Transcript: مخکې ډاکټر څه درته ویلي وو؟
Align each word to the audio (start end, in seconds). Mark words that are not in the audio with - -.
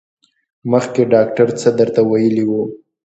مخکې 0.71 1.01
ډاکټر 1.13 1.47
څه 1.59 1.69
درته 1.79 2.01
ویلي 2.09 2.43
وو؟ 2.49 2.63